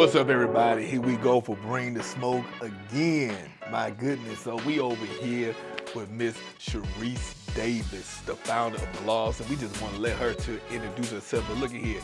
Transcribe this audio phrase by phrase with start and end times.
[0.00, 0.86] What's up, everybody?
[0.86, 3.36] Here we go for Bring the Smoke again.
[3.70, 4.40] My goodness.
[4.40, 5.54] So, we over here
[5.94, 10.32] with Miss Cherise Davis, the founder of Gloss, and we just want to let her
[10.32, 11.44] to introduce herself.
[11.48, 12.00] But look at here,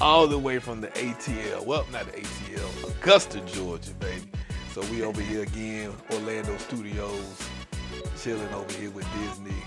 [0.00, 1.66] all the way from the ATL.
[1.66, 4.30] Well, not the ATL, Augusta, Georgia, baby.
[4.72, 7.48] So, we over here again, Orlando Studios,
[8.22, 9.60] chilling over here with Disney,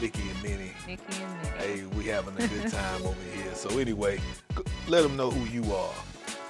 [0.00, 0.72] Mickey and Minnie.
[0.86, 1.56] Mickey and Minnie.
[1.58, 3.54] Hey, we having a good time over here.
[3.54, 4.20] So, anyway,
[4.86, 5.94] let them know who you are.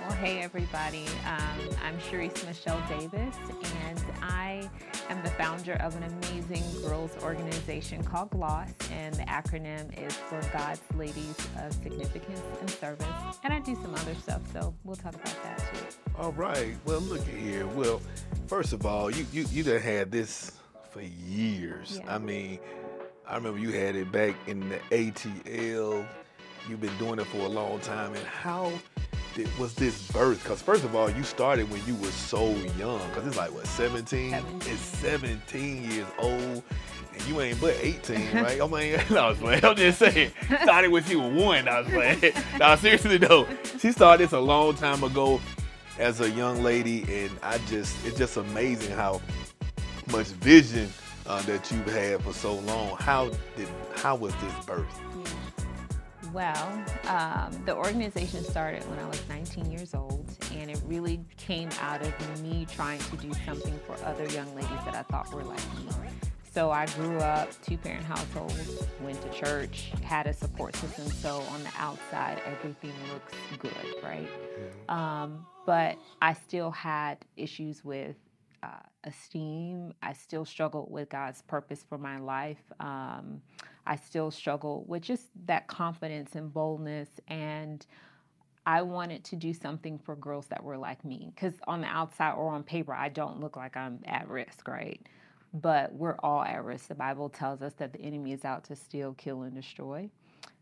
[0.00, 1.04] Well, hey everybody.
[1.26, 3.36] Um, I'm Cherise Michelle Davis,
[3.84, 4.68] and I
[5.10, 10.40] am the founder of an amazing girls organization called GLOSS, and the acronym is for
[10.50, 13.06] God's Ladies of Significance and Service.
[13.44, 16.12] And I do some other stuff, so we'll talk about that too.
[16.16, 16.74] All right.
[16.86, 17.66] Well, look at here.
[17.66, 18.00] Well,
[18.46, 20.52] first of all, you you you done had this
[20.90, 22.00] for years.
[22.02, 22.14] Yeah.
[22.14, 22.60] I mean,
[23.28, 26.06] I remember you had it back in the ATL.
[26.66, 28.14] You've been doing it for a long time.
[28.14, 28.72] And how
[29.34, 30.42] did, was this birth?
[30.42, 33.06] Because first of all, you started when you were so young.
[33.08, 34.30] Because it's like what 17?
[34.30, 34.72] 17.
[34.72, 36.62] It's 17 years old.
[37.12, 38.62] And you ain't but 18, right?
[38.62, 39.62] I mean, no, I was playing.
[39.62, 40.32] I'm just saying.
[40.62, 41.68] Started when she was one.
[41.68, 42.32] I was playing.
[42.58, 43.46] no, seriously though.
[43.78, 45.38] She started this a long time ago
[45.98, 49.20] as a young lady, and I just it's just amazing how
[50.10, 50.88] much vision
[51.28, 52.96] uh, that you've had for so long.
[52.98, 55.00] How did how was this birth?
[56.32, 61.70] Well, um, the organization started when I was 19 years old, and it really came
[61.80, 65.44] out of me trying to do something for other young ladies that I thought were
[65.44, 65.88] like me.
[66.52, 68.52] So I grew up two parent household,
[69.00, 71.06] went to church, had a support system.
[71.06, 74.28] So on the outside, everything looks good, right?
[74.88, 78.16] Um, but I still had issues with
[78.62, 79.92] uh, esteem.
[80.02, 82.62] I still struggled with God's purpose for my life.
[82.80, 83.42] Um,
[83.86, 87.08] I still struggle with just that confidence and boldness.
[87.28, 87.84] And
[88.66, 91.32] I wanted to do something for girls that were like me.
[91.34, 95.00] Because on the outside or on paper, I don't look like I'm at risk, right?
[95.54, 96.88] But we're all at risk.
[96.88, 100.10] The Bible tells us that the enemy is out to steal, kill, and destroy.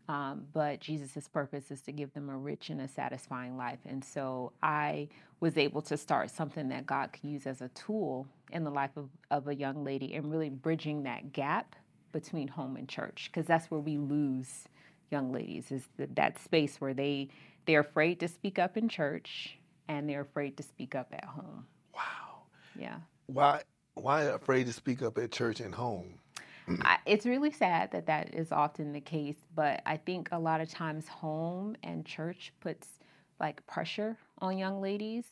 [0.09, 3.79] Um, but Jesus' purpose is to give them a rich and a satisfying life.
[3.85, 5.09] And so I
[5.41, 8.91] was able to start something that God could use as a tool in the life
[8.97, 11.75] of, of a young lady and really bridging that gap
[12.13, 14.65] between home and church because that's where we lose
[15.11, 17.29] young ladies is the, that space where they
[17.67, 19.57] they're afraid to speak up in church
[19.89, 21.65] and they're afraid to speak up at home
[21.95, 22.43] Wow.
[22.75, 22.97] yeah
[23.27, 23.63] Why
[23.95, 26.19] why afraid to speak up at church and home?
[26.67, 26.81] Mm.
[26.83, 30.61] I, it's really sad that that is often the case, but I think a lot
[30.61, 32.99] of times home and church puts
[33.39, 35.25] like pressure on young ladies,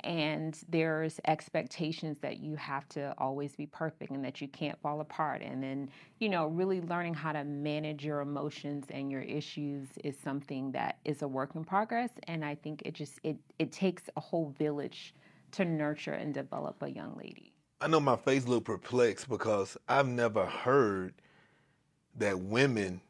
[0.00, 5.00] and there's expectations that you have to always be perfect and that you can't fall
[5.00, 5.42] apart.
[5.42, 10.16] And then, you know, really learning how to manage your emotions and your issues is
[10.18, 12.10] something that is a work in progress.
[12.24, 15.14] And I think it just it it takes a whole village
[15.52, 17.55] to nurture and develop a young lady.
[17.80, 21.14] I know my face looked perplexed because I've never heard
[22.18, 23.00] that women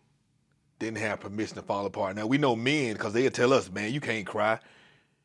[0.78, 2.16] didn't have permission to fall apart.
[2.16, 4.58] Now we know men because they would tell us, man, you can't cry.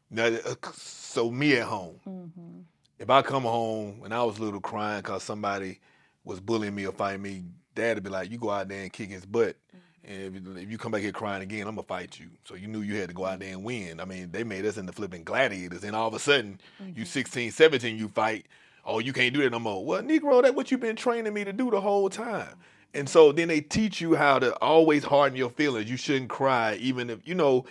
[0.10, 2.60] Now, uh, so me at home, mm-hmm.
[3.00, 5.80] if I come home and I was little crying because somebody
[6.24, 7.44] was bullying me or fighting me,
[7.74, 9.56] dad would be like, you go out there and kick his butt.
[9.56, 10.14] Mm-hmm.
[10.14, 12.28] And if, if you come back here crying again, I'm gonna fight you.
[12.46, 14.00] So you knew you had to go out there and win.
[14.00, 17.04] I mean, they made us into flipping gladiators, and all of a sudden, you mm-hmm.
[17.04, 18.46] 16, 17, you fight.
[18.86, 19.86] Oh, you can't do that no more.
[19.86, 22.56] Well, Negro, that's what you've been training me to do the whole time.
[22.94, 25.90] And so then they teach you how to always harden your feelings.
[25.90, 27.66] You shouldn't cry, even if you know.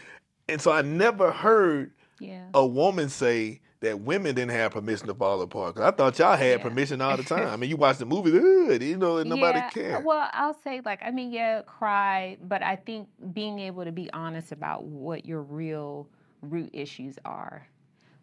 [0.49, 2.47] And so I never heard Yeah.
[2.55, 5.75] a woman say that women didn't have permission to fall apart.
[5.77, 6.63] Cause I thought y'all had Yeah.
[6.69, 7.49] permission all the time.
[7.49, 10.05] I mean, you watch the movie, good, you know, and nobody yeah, cared.
[10.05, 14.11] Well, I'll say like I mean, yeah, cry, but I think being able to be
[14.13, 16.09] honest about what your real
[16.43, 17.67] root issues are.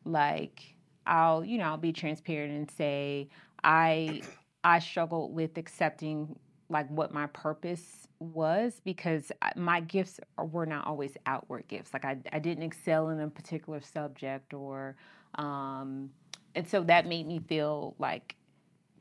[0.05, 0.76] Like
[1.07, 3.29] I'll, you know, I'll be transparent and say
[3.63, 4.21] I
[4.63, 6.37] I struggled with accepting
[6.69, 11.93] like what my purpose was because my gifts were not always outward gifts.
[11.93, 14.97] Like I, I didn't excel in a particular subject or,
[15.35, 16.09] um,
[16.55, 18.35] and so that made me feel like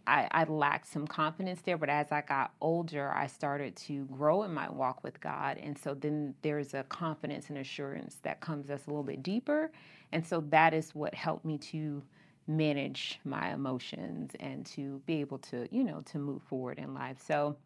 [0.06, 1.76] I, I lacked some confidence there.
[1.76, 5.59] But as I got older, I started to grow in my walk with God.
[5.59, 9.73] And so then there's a confidence and assurance that comes that's a little bit deeper.
[10.12, 12.03] And so that is what helped me to
[12.47, 17.19] manage my emotions and to be able to, you know, to move forward in life.
[17.26, 17.56] So,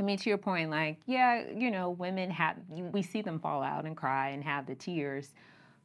[0.00, 3.62] I mean, to your point, like, yeah, you know, women have, we see them fall
[3.62, 5.34] out and cry and have the tears,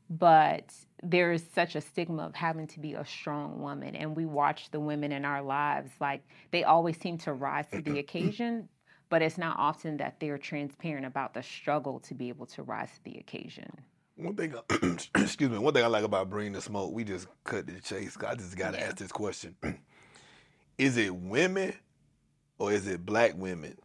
[0.10, 0.74] but
[1.04, 3.96] there is such a stigma of having to be a strong woman.
[3.96, 7.82] And we watch the women in our lives, like, they always seem to rise to
[7.82, 8.70] the occasion.
[9.12, 12.90] but it's not often that they're transparent about the struggle to be able to rise
[12.96, 13.70] to the occasion.
[14.22, 14.54] One thing,
[15.16, 18.18] excuse me, one thing I like about bringing the smoke, we just cut the chase.
[18.26, 18.86] I just got to yeah.
[18.86, 19.56] ask this question:
[20.78, 21.74] Is it women,
[22.60, 23.78] or is it black women,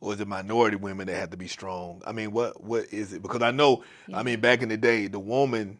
[0.00, 2.02] or is it minority women that have to be strong?
[2.04, 3.22] I mean, what what is it?
[3.22, 4.18] Because I know, yeah.
[4.18, 5.78] I mean, back in the day, the woman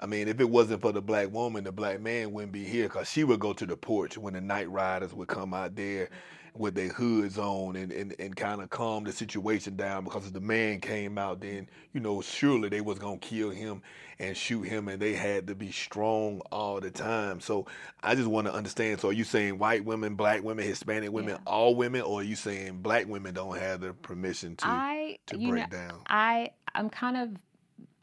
[0.00, 2.88] I mean, if it wasn't for the black woman, the black man wouldn't be here
[2.88, 6.10] because she would go to the porch when the night riders would come out there
[6.56, 10.32] with their hoods on and, and, and kind of calm the situation down because if
[10.32, 13.82] the man came out then, you know, surely they was going to kill him
[14.20, 17.40] and shoot him and they had to be strong all the time.
[17.40, 17.66] So
[18.02, 19.00] I just want to understand.
[19.00, 21.52] So are you saying white women, black women, Hispanic women, yeah.
[21.52, 25.36] all women, or are you saying black women don't have the permission to, I, to
[25.36, 26.00] break know, down?
[26.08, 27.30] I, I'm kind of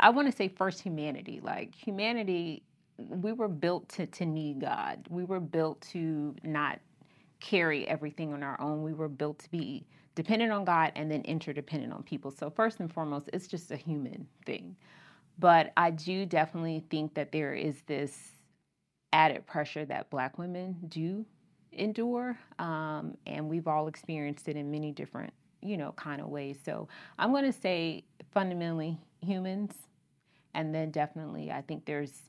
[0.01, 1.39] I want to say first humanity.
[1.43, 2.63] Like humanity,
[2.97, 5.05] we were built to, to need God.
[5.09, 6.79] We were built to not
[7.41, 8.83] carry everything on our own.
[8.83, 9.85] We were built to be
[10.15, 12.31] dependent on God and then interdependent on people.
[12.31, 14.75] So first and foremost, it's just a human thing.
[15.39, 18.31] But I do definitely think that there is this
[19.13, 21.25] added pressure that black women do
[21.71, 22.37] endure.
[22.59, 26.59] Um, and we've all experienced it in many different, you know, kind of ways.
[26.63, 29.73] So I'm going to say fundamentally humans
[30.53, 32.23] and then definitely i think there's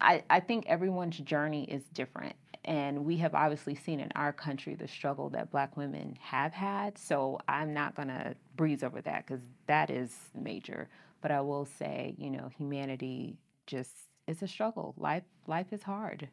[0.00, 4.74] I, I think everyone's journey is different and we have obviously seen in our country
[4.74, 9.26] the struggle that black women have had so i'm not going to breeze over that
[9.26, 10.88] because that is major.
[11.20, 13.92] But i will say you know humanity just
[14.26, 14.94] it's a struggle.
[14.96, 16.28] Life life is hard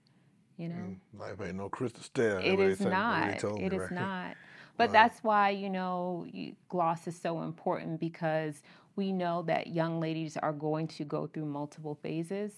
[0.61, 0.75] you know?
[0.75, 3.43] Mm, life ain't no crystal stair it is not.
[3.43, 3.91] it is right?
[3.91, 4.37] not.
[4.77, 4.93] But wow.
[4.93, 6.25] that's why you know
[6.69, 8.61] gloss is so important because
[8.95, 12.51] we know that young ladies are going to go through multiple phases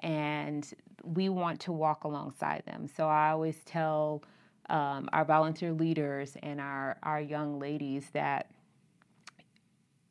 [0.00, 2.88] and we want to walk alongside them.
[2.88, 4.22] So I always tell
[4.68, 8.50] um, our volunteer leaders and our, our young ladies that,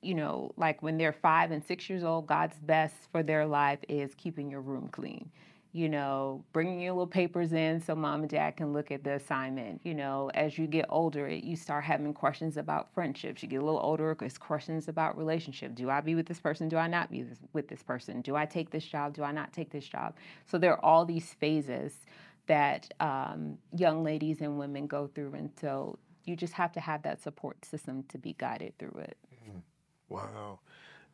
[0.02, 3.80] you know, like when they're five and six years old, God's best for their life
[3.88, 5.32] is keeping your room clean
[5.74, 9.14] you know, bringing your little papers in so mom and dad can look at the
[9.14, 9.82] assignment.
[9.84, 13.44] You know, as you get older, you start having questions about friendships.
[13.44, 15.76] You get a little older, it's questions about relationship.
[15.76, 16.70] Do I be with this person?
[16.70, 18.22] Do I not be with this person?
[18.22, 19.14] Do I take this job?
[19.14, 20.16] Do I not take this job?
[20.46, 21.94] So there are all these phases
[22.48, 27.04] that um, young ladies and women go through, and so you just have to have
[27.04, 29.18] that support system to be guided through it.
[29.34, 29.60] Mm-hmm.
[30.10, 30.60] Wow,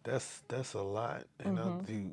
[0.04, 1.80] that's that's a lot, and mm-hmm.
[1.80, 2.12] I do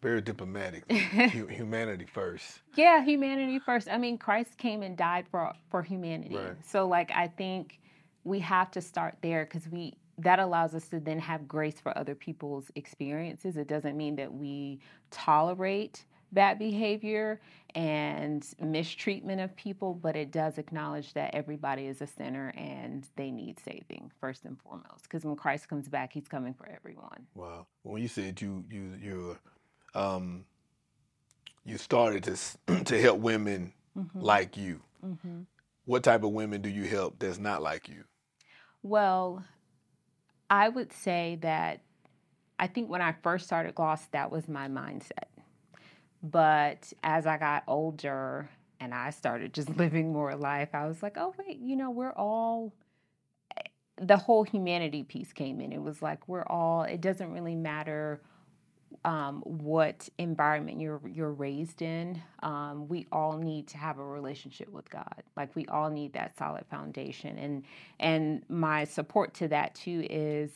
[0.00, 0.90] very diplomatic.
[0.92, 2.60] humanity first.
[2.74, 3.88] Yeah, humanity first.
[3.90, 6.36] I mean, Christ came and died for for humanity.
[6.36, 6.56] Right.
[6.66, 7.80] So, like, I think
[8.24, 11.96] we have to start there because we that allows us to then have grace for
[11.96, 13.56] other people's experiences.
[13.56, 14.80] It doesn't mean that we
[15.10, 17.40] tolerate bad behavior
[17.74, 23.30] and mistreatment of people, but it does acknowledge that everybody is a sinner and they
[23.30, 25.04] need saving first and foremost.
[25.04, 27.26] Because when Christ comes back, He's coming for everyone.
[27.34, 27.66] Wow.
[27.82, 29.38] When you said you you you're
[29.94, 30.44] um,
[31.64, 34.20] you started to to help women mm-hmm.
[34.20, 34.80] like you.
[35.04, 35.42] Mm-hmm.
[35.84, 38.04] What type of women do you help that's not like you?
[38.82, 39.44] Well,
[40.48, 41.80] I would say that
[42.58, 45.28] I think when I first started Gloss, that was my mindset.
[46.22, 51.16] But as I got older and I started just living more life, I was like,
[51.16, 52.74] oh, wait, you know, we're all,
[53.56, 53.62] eh,
[53.96, 55.72] the whole humanity piece came in.
[55.72, 58.20] It was like, we're all, it doesn't really matter
[59.04, 62.20] um, what environment you're you're raised in.
[62.42, 65.22] Um, we all need to have a relationship with God.
[65.36, 67.38] Like we all need that solid foundation.
[67.38, 67.64] And
[67.98, 70.50] and my support to that too is,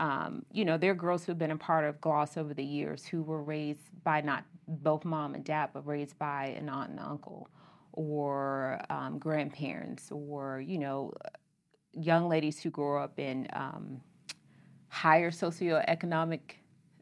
[0.00, 3.06] um, you know, there are girls who've been a part of Gloss over the years
[3.06, 7.00] who were raised by not both mom and dad, but raised by an aunt and
[7.00, 7.48] uncle,
[7.92, 11.12] or um, grandparents, or you know,
[11.94, 14.02] young ladies who grow up in um,
[14.88, 16.40] higher socioeconomic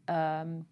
[0.08, 0.64] um,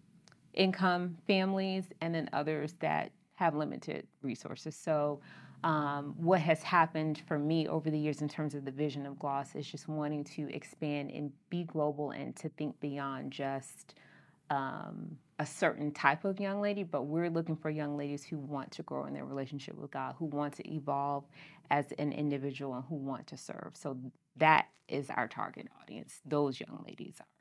[0.53, 4.75] income families and then others that have limited resources.
[4.75, 5.19] So,
[5.63, 9.17] um, what has happened for me over the years in terms of the vision of
[9.17, 13.95] Gloss is just wanting to expand and be global and to think beyond just
[14.51, 18.71] um, a certain type of young lady, but we're looking for young ladies who want
[18.71, 21.25] to grow in their relationship with God, who want to evolve
[21.71, 23.71] as an individual, and who want to serve.
[23.73, 23.97] So
[24.37, 26.21] that is our target audience.
[26.25, 27.34] Those young ladies are.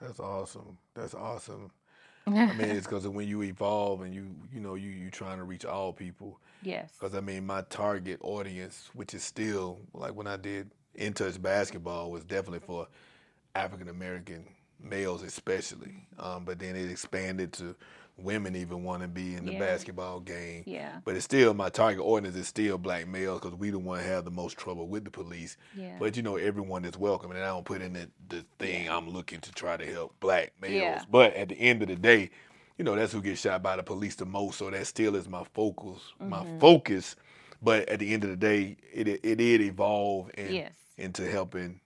[0.00, 0.78] That's awesome.
[0.94, 1.70] That's awesome.
[2.26, 5.44] I mean, it's because when you evolve and you you know you you trying to
[5.44, 6.40] reach all people.
[6.62, 6.90] Yes.
[6.98, 11.40] Because I mean, my target audience, which is still like when I did in touch
[11.40, 12.88] basketball, was definitely for
[13.54, 14.44] African American
[14.80, 16.06] males, especially.
[16.18, 17.76] Um, but then it expanded to
[18.18, 19.58] women even want to be in the Yeah.
[19.58, 20.62] basketball game.
[20.66, 21.00] Yeah.
[21.04, 24.24] But it's still my target audience is still black males because we the one have
[24.24, 25.56] the most trouble with the police.
[25.76, 25.96] Yeah.
[25.98, 29.08] But you know, everyone is welcome, and I don't put in the, the thing I'm
[29.10, 30.74] looking to try to help black males.
[30.74, 31.02] Yeah.
[31.10, 32.30] But at the end of the day,
[32.78, 34.58] you know, that's who gets shot by the police the most.
[34.58, 36.00] So that still is my focus.
[36.18, 36.58] My Mm-hmm.
[36.58, 37.16] focus.
[37.62, 40.72] But at the end of the day, it it did evolve and Yes.
[40.98, 41.80] into helping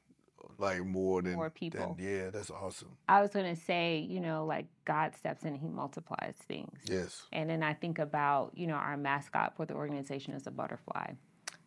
[0.61, 1.95] like more than More people.
[1.97, 2.97] than- yeah, that's awesome.
[3.09, 6.79] I was gonna say, you know, like God steps in and He multiplies things.
[6.85, 7.23] Yes.
[7.33, 11.13] And then I think about, you know, our mascot for the organization is a butterfly.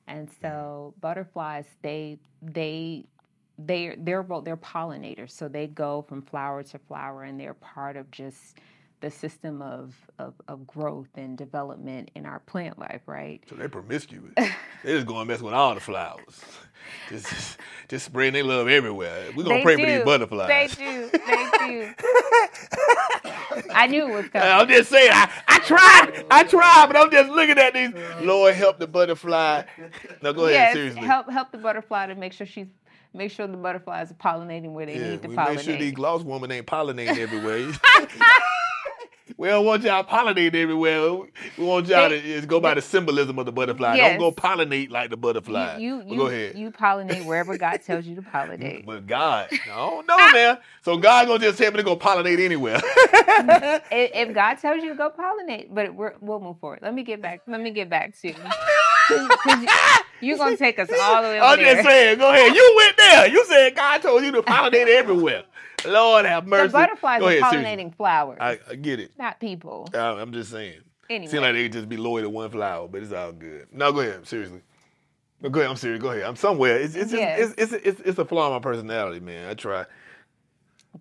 [0.08, 1.00] And so mm-hmm.
[1.00, 3.06] butterflies, they they
[3.58, 5.32] they they're they're pollinators.
[5.32, 8.58] So they go from flower to flower and they're part of just
[9.04, 13.44] the system of, of, of growth and development in our plant life, right?
[13.50, 14.32] So they're promiscuous.
[14.38, 14.48] they
[14.86, 16.42] just going mess with all the flowers.
[17.10, 17.58] Just, just,
[17.88, 19.32] just spreading their love everywhere.
[19.38, 20.76] We're gonna They pray for these butterflies.
[20.76, 21.10] They do.
[21.12, 21.94] They do.
[23.74, 24.50] I knew it was coming.
[24.50, 27.92] I'm just saying, I, I tried, I tried, but I'm just looking at these.
[28.22, 29.64] Lord help the butterfly.
[30.22, 31.02] No, go ahead, yes, seriously.
[31.04, 32.68] help help the butterfly to make sure she's
[33.14, 35.56] make sure the butterflies are pollinating where they yeah, need to we pollinate.
[35.56, 37.72] make sure these gloss women ain't pollinating everywhere.
[39.44, 41.02] we don't want y'all pollinating everywhere.
[41.58, 43.96] We want y'all They- to just go by the symbolism of the butterfly.
[43.98, 44.18] Yes.
[44.18, 45.80] Don't go pollinate like the butterfly.
[45.80, 46.58] you But you, go ahead.
[46.58, 48.86] you pollinate wherever God tells you to pollinate.
[48.94, 50.60] But God, I don't know, man.
[50.82, 52.80] So God gonna just tell me to go pollinate anywhere.
[52.86, 56.80] if, if God tells you to go pollinate, but we're, we'll move forward.
[56.82, 57.42] Let me get back.
[57.46, 58.36] Let me get back to you.
[60.34, 61.76] are gonna take us all the way over I'm there.
[61.76, 62.56] just saying, go ahead.
[62.56, 63.28] You went there.
[63.28, 65.44] You said God told you to pollinate everywhere.
[65.86, 66.68] Lord have mercy.
[66.68, 67.94] the butterflies go are ahead, pollinating seriously.
[67.98, 69.12] flowers, I, I get it.
[69.18, 69.90] not people.
[69.94, 70.82] I, I'm just saying.
[71.10, 73.68] Anyway, Seems like they could just be loyal to one flower, but it's all good.
[73.72, 74.26] No, go ahead.
[74.28, 74.62] Seriously.
[75.42, 75.70] No, go ahead.
[75.70, 76.02] I'm serious.
[76.02, 76.24] Go ahead.
[76.24, 76.78] I'm somewhere.
[76.80, 77.54] It's it's, Yes.
[77.58, 79.50] it's, it's, it's, it's a flaw in my personality, man.
[79.50, 79.86] I try.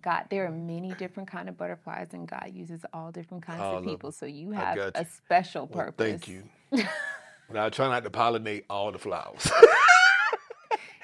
[0.01, 3.77] God, there are many different kind of butterflies, and God uses all different kinds All
[3.77, 4.11] of people.
[4.11, 5.05] So you have got a you.
[5.05, 6.09] special Well, purpose.
[6.09, 6.43] thank you.
[7.49, 9.49] but I try not to pollinate all the flowers.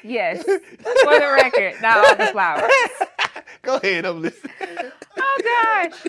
[0.03, 0.49] Yes, for
[1.19, 2.71] the record, not all the flowers.
[3.61, 4.05] go ahead.
[4.05, 4.53] I'm listening.
[5.21, 5.39] Oh
[5.91, 5.99] gosh.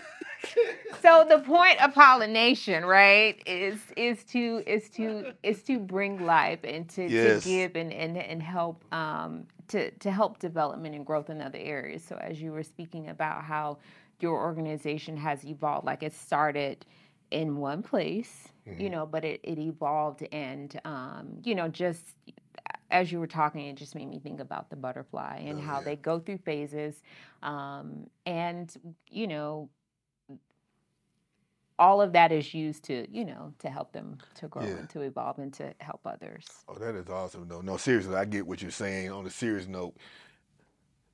[1.01, 6.59] So the point of pollination, right, is is to is to is to bring life
[6.63, 7.43] and to, Yes.
[7.43, 11.59] to give and, and and help um to to help development and growth in other
[11.59, 12.03] areas.
[12.03, 13.77] So as you were speaking about how
[14.19, 16.85] your organization has evolved, like it started
[17.31, 22.05] in one place, you know, but it, it evolved and um, you know, just
[22.91, 25.77] as you were talking, it just made me think about the butterfly and Oh, how
[25.79, 25.85] yeah.
[25.85, 27.01] they go through phases.
[27.41, 28.71] Um, and,
[29.09, 29.69] you know,
[31.79, 34.77] all of that is used to, you know, to help them to grow Yeah.
[34.77, 36.45] and to evolve and to help others.
[36.67, 37.47] Oh, that is awesome.
[37.47, 37.61] though.
[37.61, 39.11] no, seriously, I get what you're saying.
[39.11, 39.95] On a serious note,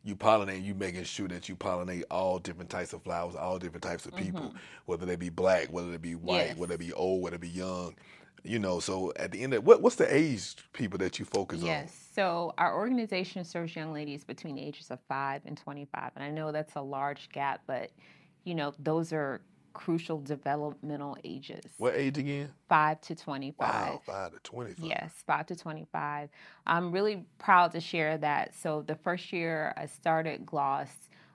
[0.03, 3.83] you pollinate, you making sure that you pollinate all different types of flowers, all different
[3.83, 4.53] types of people,
[4.85, 6.57] whether they be black, whether they be white, Yes.
[6.57, 7.95] whether they be old, whether they be young.
[8.43, 11.61] You know, so at the end of what what's the age people that you focus
[11.61, 11.67] on?
[11.67, 12.09] Yes.
[12.13, 16.11] So our organization serves young ladies between the ages of 5 and 25.
[16.15, 17.91] And I know that's a large gap, but,
[18.43, 19.41] you know, those are
[19.77, 21.63] crucial developmental ages?
[21.77, 22.49] What age again?
[22.67, 23.69] 5 to 25.
[23.69, 24.83] Wow, five to twenty-five.
[24.83, 26.29] Yes, 5 to 25.
[26.65, 28.55] I'm really proud to share that.
[28.55, 30.89] So, the first year I started Gloss,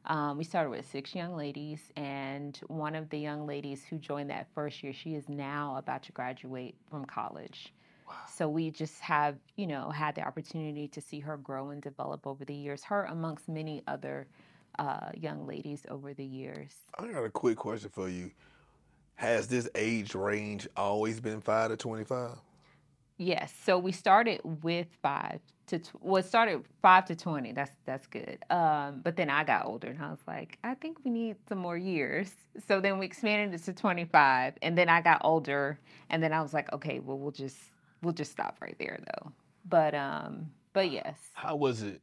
[0.06, 4.30] um, we started with six young ladies, and one of the young ladies who joined
[4.30, 7.72] that first year, she is now about to graduate from college.
[8.28, 12.26] So we just have, you know, had the opportunity to see her grow and develop
[12.26, 12.84] over the years.
[12.84, 14.26] Her amongst many other
[14.78, 16.72] uh, young ladies over the years.
[16.98, 18.30] I got a quick question for you.
[19.14, 22.36] Has this age range always been five to twenty-five?
[23.22, 23.54] Yes.
[23.64, 27.52] So we started with five to tw- well, it started five to twenty.
[27.52, 28.38] That's that's good.
[28.50, 31.58] Um, but then I got older, and I was like, I think we need some
[31.58, 32.32] more years.
[32.66, 35.78] So then we expanded it to twenty five, and then I got older,
[36.10, 37.58] and then I was like, okay, well we'll just
[38.02, 39.32] we'll just stop right there though.
[39.68, 41.18] But um, but yes.
[41.34, 42.00] How was it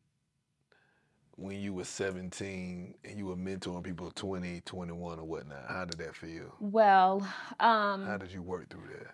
[1.35, 5.65] when you were 17 and you were mentoring people 20, 21 or whatnot?
[5.69, 6.53] How did that feel?
[6.59, 7.21] Well,
[7.59, 9.13] um, How did you work through that?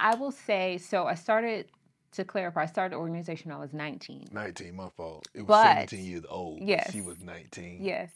[0.00, 1.06] I will say so.
[1.06, 1.66] I started
[2.12, 2.62] to clarify.
[2.62, 3.50] I started the organization.
[3.50, 4.26] when I was nineteen.
[4.32, 5.28] 19, my fault.
[5.34, 6.60] It was But- 17 years old.
[6.60, 6.90] yes.
[6.92, 7.78] She was 19.
[7.82, 8.10] Yes,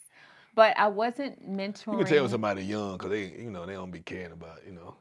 [0.55, 1.99] but I wasn't mentoring.
[1.99, 4.73] You can tell somebody young because they, you know, they don't be caring about, you
[4.73, 4.95] know.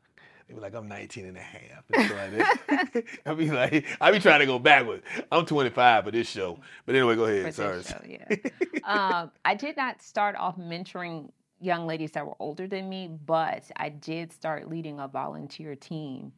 [0.49, 1.85] They be like, I'm 19 and a half.
[1.95, 3.05] And.
[3.27, 5.05] I be like, I be trying to go backwards.
[5.31, 6.59] I'm 25 for this show.
[6.85, 7.55] But anyway, go ahead.
[7.55, 7.83] Sorry.
[7.83, 8.37] show, yeah.
[8.85, 13.71] um, I did not start off mentoring young ladies that were older than me, but
[13.77, 16.33] I did start leading a volunteer team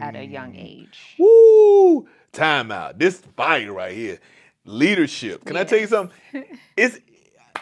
[0.00, 0.64] at a young Mm.
[0.82, 1.14] age.
[1.18, 2.08] Woo!
[2.32, 2.98] Time out.
[2.98, 4.18] This fire right here.
[4.64, 5.44] Leadership.
[5.44, 6.16] Can I tell you something?
[6.76, 6.98] It's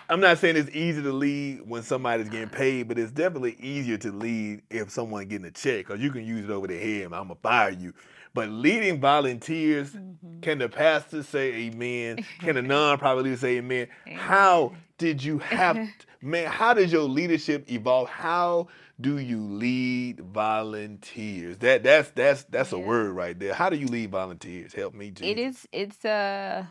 [0.09, 3.97] I'm not saying it's easy to lead when somebody's getting paid, but it's definitely easier
[3.99, 7.05] to lead if someone getting a check because you can use it over the head.
[7.05, 7.95] I'm gonna fire you.
[8.35, 10.41] But leading volunteers, mm-hmm.
[10.41, 12.25] can the pastor say amen?
[12.41, 13.88] Can the non-profit leader say amen?
[14.07, 14.19] amen?
[14.19, 15.76] How did you have,
[16.23, 16.47] man?
[16.47, 18.09] How did your leadership evolve?
[18.09, 18.68] How
[19.00, 21.59] do you lead volunteers?
[21.59, 22.78] That that's that's that's yeah.
[22.78, 23.52] a word right there.
[23.52, 24.73] How do you lead volunteers?
[24.73, 25.30] Help me, Jesus.
[25.30, 25.68] It is.
[25.73, 26.64] It's a.
[26.64, 26.66] Uh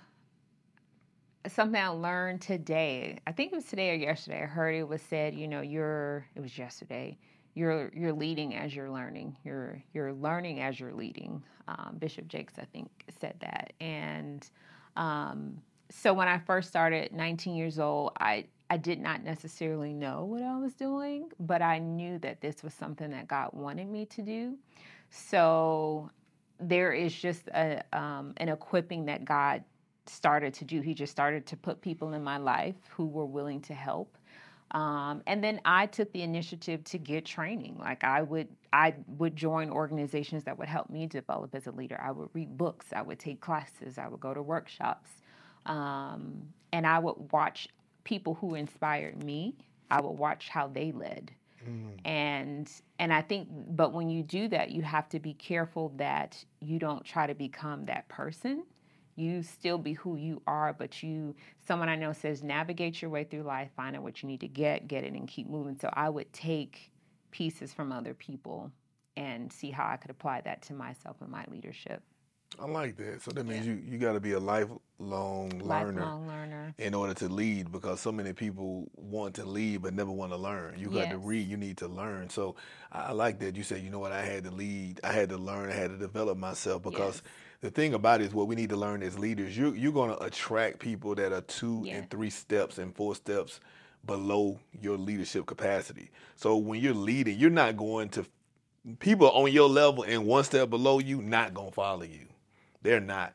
[1.49, 3.17] something I learned today.
[3.25, 4.43] I think it was today or yesterday.
[4.43, 7.17] I heard it was said, you know, you're it was yesterday.
[7.53, 9.35] You're you're leading as you're learning.
[9.43, 11.43] You're you're learning as you're leading.
[11.67, 13.73] Um, Bishop Jakes, I think, said that.
[13.81, 14.47] And
[14.95, 15.61] um,
[15.91, 20.41] so when I first started, 19 years old, I I did not necessarily know what
[20.41, 24.21] I was doing, but I knew that this was something that God wanted me to
[24.21, 24.57] do.
[25.09, 26.09] So
[26.57, 29.63] there is just a um, an equipping that God
[30.05, 30.81] started to do.
[30.81, 34.17] He just started to put people in my life who were willing to help.
[34.71, 37.77] Um, and then I took the initiative to get training.
[37.77, 41.99] Like I would, I would join organizations that would help me develop as a leader.
[42.01, 42.87] I would read books.
[42.95, 43.97] I would take classes.
[43.97, 45.09] I would go to workshops,
[45.65, 47.67] um, and I would watch
[48.03, 49.55] people who inspired me.
[49.89, 51.31] I would watch how they led,
[51.67, 51.91] mm.
[52.05, 56.43] and and I think, but when you do that, you have to be careful that
[56.61, 58.63] you don't try to become that person
[59.15, 63.23] you still be who you are, but you, someone I know says, navigate your way
[63.23, 65.77] through life, find out what you need to get, get it, and keep moving.
[65.79, 66.91] So I would take
[67.31, 68.71] pieces from other people
[69.17, 72.01] and see how I could apply that to myself and my leadership.
[72.59, 73.21] I like that.
[73.21, 73.73] So that means yeah.
[73.73, 77.99] you, you got to be a lifelong learner, lifelong learner in order to lead because
[77.99, 80.77] so many people want to lead but never want to learn.
[80.77, 81.11] You got yes.
[81.11, 82.29] to read, you need to learn.
[82.29, 82.55] So
[82.91, 83.55] I like that.
[83.55, 85.91] You said, you know what, I had to lead, I had to learn, I had
[85.91, 87.31] to develop myself because yes
[87.61, 90.17] the thing about it is what we need to learn as leaders, you you're gonna
[90.19, 91.97] attract people that are two yeah.
[91.97, 93.59] and three steps and four steps
[94.05, 96.09] below your leadership capacity.
[96.35, 98.25] So when you're leading, you're not going to
[98.97, 102.25] people on your level and one step below you not gonna follow you.
[102.81, 103.33] They're not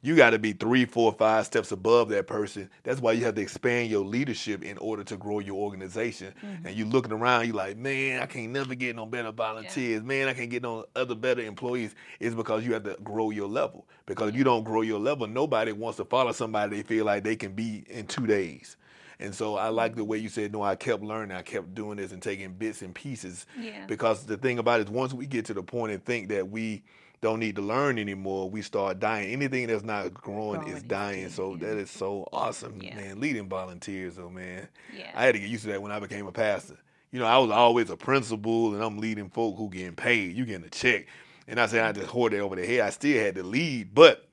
[0.00, 2.70] you got to be three, four, five steps above that person.
[2.84, 6.32] That's why you have to expand your leadership in order to grow your organization.
[6.44, 6.66] Mm-hmm.
[6.66, 10.02] And you're looking around, you're like, man, I can't never get no better volunteers.
[10.02, 10.06] Yeah.
[10.06, 11.96] Man, I can't get no other better employees.
[12.20, 13.88] It's because you have to grow your level.
[14.06, 17.24] Because if you don't grow your level, nobody wants to follow somebody they feel like
[17.24, 18.76] they can be in two days.
[19.20, 21.36] And so I like the way you said, no, I kept learning.
[21.36, 23.46] I kept doing this and taking bits and pieces.
[23.58, 23.84] Yeah.
[23.86, 26.48] Because the thing about it is once we get to the point and think that
[26.48, 26.84] we–
[27.20, 29.32] don't need to learn anymore, we start dying.
[29.32, 31.28] Anything that's not growing, growing is dying.
[31.28, 31.68] So yeah.
[31.68, 32.94] that is so awesome, yeah.
[32.94, 33.20] man.
[33.20, 34.68] Leading volunteers, though, man.
[34.96, 35.10] Yeah.
[35.14, 36.78] I had to get used to that when I became a pastor.
[37.10, 40.36] You know, I was always a principal, and I'm leading folk who getting paid.
[40.36, 41.06] You getting a check,
[41.46, 42.12] and I said I just mm-hmm.
[42.12, 42.80] hoard it over the head.
[42.80, 44.28] I still had to lead, but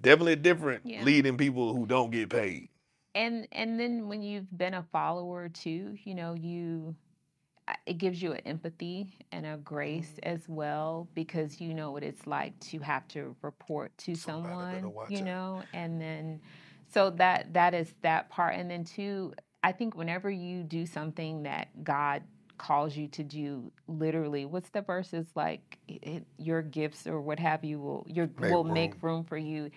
[0.00, 1.02] definitely different yeah.
[1.02, 2.68] leading people who don't get paid.
[3.14, 6.94] And and then when you've been a follower too, you know, you
[7.86, 10.34] it gives you an empathy and a grace mm-hmm.
[10.34, 14.92] as well because you know what it's like to have to report to Somebody someone
[15.08, 16.40] you know and then
[16.92, 21.42] so that that is that part and then two i think whenever you do something
[21.42, 22.22] that god
[22.56, 27.38] calls you to do literally what's the verse is like it, your gifts or what
[27.38, 28.72] have you will your make will room.
[28.72, 29.70] make room for you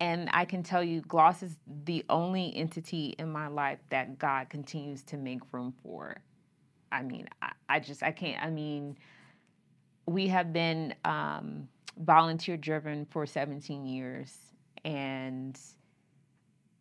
[0.00, 4.48] and I can tell you, Gloss is the only entity in my life that God
[4.50, 6.18] continues to make room for.
[6.92, 8.42] I mean, I, I just I can't.
[8.42, 8.96] I mean,
[10.06, 11.68] we have been um,
[11.98, 14.36] volunteer driven for 17 years,
[14.84, 15.58] and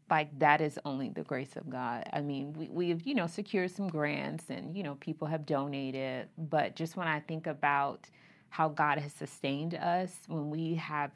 [0.10, 2.08] like that is only the grace of God.
[2.14, 6.30] I mean, we, we've you know secured some grants, and you know people have donated,
[6.38, 8.10] but just when I think about
[8.50, 11.12] how God has sustained us when we have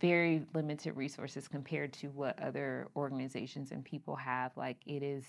[0.00, 5.24] very limited resources compared to what other organizations and people have, like it is,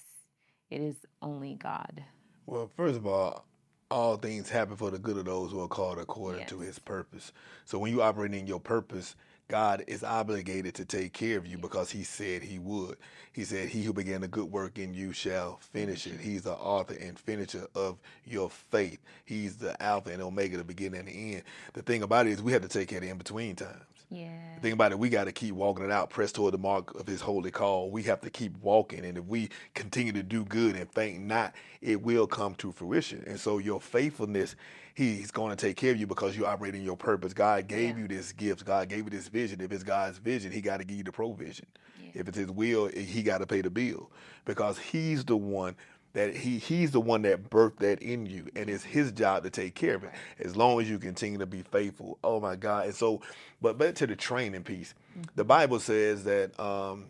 [0.69, 2.03] it is only God.
[2.47, 3.45] Well, first of all,
[3.91, 6.49] all things happen for the good of those who are called according yes.
[6.49, 7.33] to his purpose.
[7.65, 9.15] So when you operate in your purpose,
[9.47, 12.97] God is obligated to take care of you because he said he would.
[13.31, 16.19] He said, He who began a good work in you shall finish it.
[16.19, 18.99] He's the author and finisher of your faith.
[19.25, 21.43] He's the Alpha and Omega, the beginning and the end.
[21.73, 23.83] The thing about it is we have to take care of the in between times.
[24.09, 24.29] Yeah.
[24.55, 26.97] The thing about it, we got to keep walking it out, press toward the mark
[26.99, 27.91] of his holy call.
[27.91, 29.05] We have to keep walking.
[29.05, 33.23] And if we continue to do good and faint not, it will come to fruition.
[33.27, 34.55] And so your faithfulness,
[34.97, 37.31] he's going to take care of you because you operate in your purpose.
[37.31, 38.01] God gave yeah.
[38.01, 38.65] you this gift.
[38.65, 39.61] God gave you this vision.
[39.61, 41.67] If it's God's vision, he got to give you the provision.
[42.01, 42.21] Yeah.
[42.21, 44.09] If it's his will, he got to pay the bill
[44.45, 45.75] because he's the one
[46.13, 49.51] that he he's the one that birthed that in you and it's his job to
[49.51, 52.85] take care of it as long as you continue to be faithful oh my god
[52.85, 53.21] and so
[53.61, 55.23] but back to the training piece mm-hmm.
[55.35, 57.05] the bible says that um,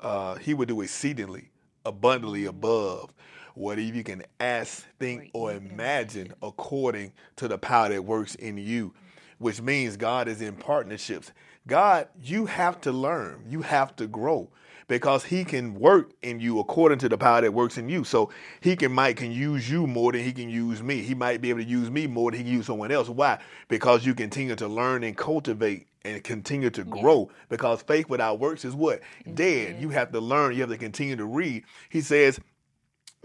[0.00, 1.50] uh, he would do exceedingly
[1.84, 3.12] abundantly above
[3.54, 8.92] whatever you can ask, think, or imagine according to the power that works in you,
[9.38, 11.32] which means God is in partnerships.
[11.66, 14.48] God, you have to learn, you have to grow
[14.88, 18.04] because he can work in you according to the power that works in you.
[18.04, 21.02] So he can might can use you more than he can use me.
[21.02, 23.08] He might be able to use me more than he can use someone else.
[23.08, 23.38] Why?
[23.68, 27.36] Because you continue to learn and cultivate and continue to grow yeah.
[27.48, 29.00] because faith without works is what?
[29.24, 29.80] It's Dead.
[29.80, 31.64] You have to learn, you have to continue to read.
[31.88, 32.40] He says,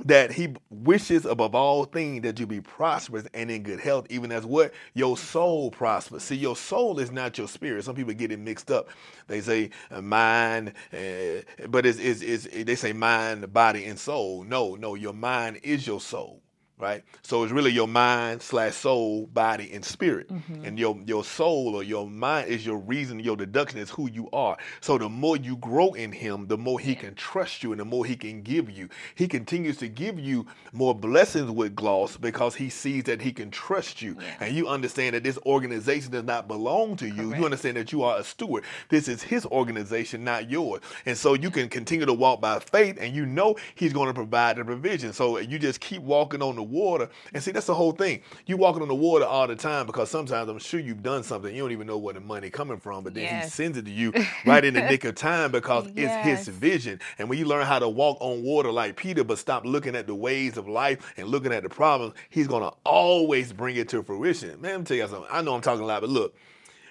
[0.05, 4.31] that he wishes above all things that you be prosperous and in good health, even
[4.31, 6.23] as what your soul prospers.
[6.23, 7.85] See, your soul is not your spirit.
[7.85, 8.89] Some people get it mixed up.
[9.27, 14.43] They say uh, mind, uh, but it's, it's, it's, they say mind, body, and soul.
[14.43, 16.41] No, no, your mind is your soul
[16.79, 17.03] right?
[17.23, 20.29] So it's really your mind slash soul, body, and spirit.
[20.29, 20.65] Mm-hmm.
[20.65, 24.29] And your your soul or your mind is your reason, your deduction is who you
[24.31, 24.57] are.
[24.81, 27.85] So the more you grow in him, the more he can trust you and the
[27.85, 28.89] more he can give you.
[29.15, 33.49] He continues to give you more blessings with gloss because he sees that he can
[33.49, 34.15] trust you.
[34.19, 34.35] Yeah.
[34.41, 37.13] And you understand that this organization does not belong to you.
[37.29, 37.39] Correct.
[37.39, 38.63] You understand that you are a steward.
[38.89, 40.81] This is his organization, not yours.
[41.05, 44.13] And so you can continue to walk by faith and you know he's going to
[44.13, 45.13] provide the provision.
[45.13, 47.09] So you just keep walking on the water.
[47.33, 48.21] And see, that's the whole thing.
[48.45, 51.53] You walking on the water all the time because sometimes I'm sure you've done something.
[51.53, 53.45] You don't even know where the money coming from, but then yes.
[53.45, 54.13] he sends it to you
[54.45, 56.25] right in the nick of time because yes.
[56.25, 56.99] it's his vision.
[57.17, 60.07] And when you learn how to walk on water like Peter, but stop looking at
[60.07, 64.03] the ways of life and looking at the problems, he's gonna always bring it to
[64.03, 64.61] fruition.
[64.61, 65.29] Man, let me tell you something.
[65.31, 66.35] I know I'm talking a lot, but look,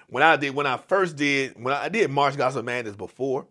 [0.09, 3.45] when I did, when I first did, when I did March Gospel Madness before,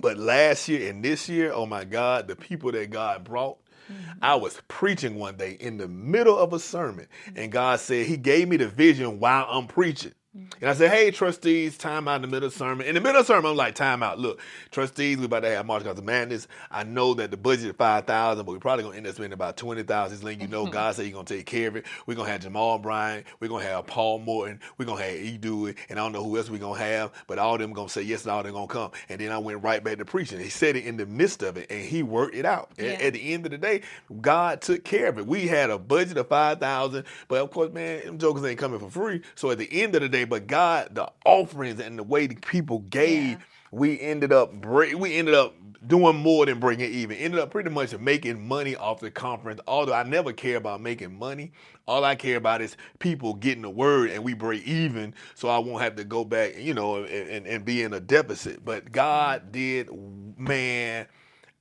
[0.00, 3.58] but last year and this year, oh my God, the people that God brought
[3.90, 4.18] Mm-hmm.
[4.22, 8.16] I was preaching one day in the middle of a sermon, and God said He
[8.16, 10.12] gave me the vision while I'm preaching.
[10.36, 10.44] Mm-hmm.
[10.60, 12.86] And I said, hey, trustees, time out in the middle of the sermon.
[12.86, 14.18] In the middle of the sermon, I'm like, time out.
[14.18, 16.48] Look, trustees, we're about to have March Gospel Madness.
[16.70, 19.32] I know that the budget is 5000 but we're probably going to end up spending
[19.32, 20.72] about 20000 Just letting you know, mm-hmm.
[20.72, 21.86] God said He's going to take care of it.
[22.06, 23.26] We're going to have Jamal Bryant.
[23.40, 24.60] We're going to have Paul Morton.
[24.78, 25.38] We're going to have E.
[25.38, 25.74] Dewey.
[25.88, 27.88] And I don't know who else we're going to have, but all of them going
[27.88, 28.90] to say yes and all them going to come.
[29.08, 30.38] And then I went right back to preaching.
[30.38, 32.70] He said it in the midst of it, and He worked it out.
[32.78, 32.86] Yeah.
[32.86, 33.82] At, at, the end of the day,
[34.20, 35.26] God took care of it.
[35.26, 38.90] We had a budget of 5000 but of course, man, them jokers ain't coming for
[38.90, 39.22] free.
[39.34, 42.36] So at the end of the day, but God, the offerings and the way the
[42.36, 43.38] people gave, yeah.
[43.70, 45.54] we ended up we ended up
[45.86, 47.16] doing more than bringing even.
[47.16, 49.60] Ended up pretty much making money off the conference.
[49.66, 51.52] Although I never care about making money,
[51.86, 55.58] all I care about is people getting the word and we break even, so I
[55.58, 58.64] won't have to go back, you know, and, and, and be in a deficit.
[58.64, 59.88] But God did,
[60.36, 61.06] man.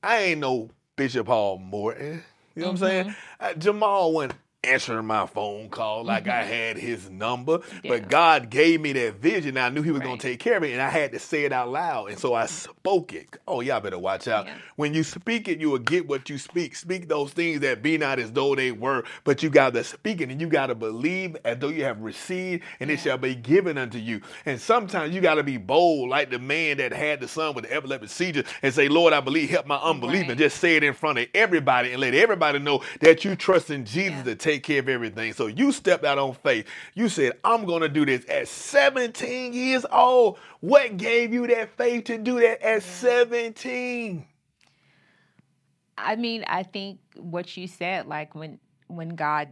[0.04, 2.23] I ain't no Bishop Paul Morton.
[2.56, 2.82] You know mm-hmm.
[2.82, 3.15] what I'm saying?
[3.41, 3.60] Mm-hmm.
[3.60, 4.34] Jamal went
[4.65, 6.51] answering my phone call like I mm-hmm.
[6.51, 7.60] had his number.
[7.84, 7.91] Yeah.
[7.91, 9.58] But God gave me that vision.
[9.58, 10.08] I knew He was right.
[10.08, 12.10] going to take care of me, and I had to say it out loud.
[12.10, 13.38] And so I spoke it.
[13.47, 14.45] Oh, y'all better watch out.
[14.45, 14.56] Yeah.
[14.75, 16.75] When you speak it, you will get what you speak.
[16.75, 20.21] Speak those things that be not as though they were, but you got to speak
[20.21, 22.95] it, and you got to believe as though you have received, and yeah.
[22.95, 24.21] it shall be given unto you.
[24.45, 27.65] And sometimes you got to be bold, like the man that had the son with
[27.65, 30.32] the epileptic seizure, and say, Lord, I believe, help my unbelief, right.
[30.32, 33.69] and just say it in front of everybody and let everybody know that you trust
[33.69, 35.33] in Jesus to take take care of everything.
[35.33, 36.65] So you stepped out on faith.
[36.93, 40.39] You said, I'm going to do this at 17 years old.
[40.61, 44.25] What gave you that faith to do that at 17?
[45.97, 49.49] I mean, I think what you said, like when when God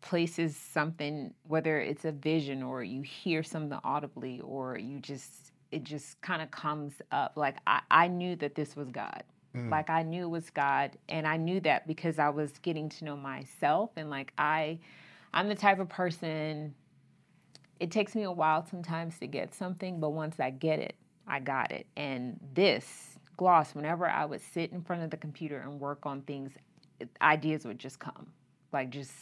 [0.00, 5.84] places something, whether it's a vision or you hear something audibly or you just it
[5.84, 7.32] just kind of comes up.
[7.36, 9.22] Like I, I knew that this was God.
[9.56, 9.70] Mm.
[9.70, 13.04] Like I knew it was God and I knew that because I was getting to
[13.04, 14.78] know myself and like I
[15.32, 16.74] I'm the type of person
[17.80, 21.40] it takes me a while sometimes to get something, but once I get it, I
[21.40, 21.86] got it.
[21.96, 26.22] And this gloss, whenever I would sit in front of the computer and work on
[26.22, 26.52] things,
[27.22, 28.32] ideas would just come.
[28.72, 29.12] Like just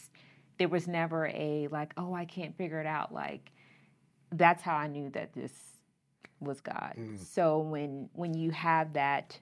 [0.57, 3.13] there was never a like, oh, I can't figure it out.
[3.13, 3.51] Like
[4.31, 5.53] that's how I knew that this
[6.39, 6.93] was God.
[6.97, 7.19] Mm.
[7.19, 9.39] So when when you have that